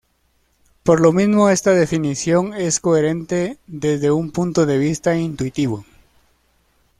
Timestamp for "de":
4.65-4.79